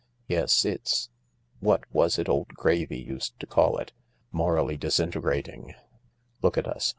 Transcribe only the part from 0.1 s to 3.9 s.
"Yes, it's— what was it old Gravy used to call